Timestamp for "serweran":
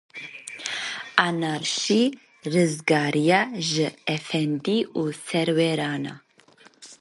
5.27-6.03